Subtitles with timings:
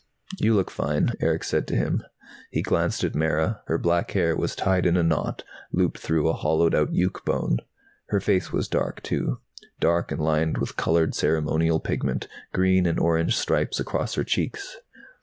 [0.39, 2.01] "You look fine," Erick said to him.
[2.49, 3.61] He glanced at Mara.
[3.67, 7.59] Her black hair was tied in a knot, looped through a hollowed out yuke bone.
[8.07, 9.41] Her face was dark, too,
[9.79, 14.75] dark and lined with colored ceremonial pigment, green and orange stripes across her cheeks.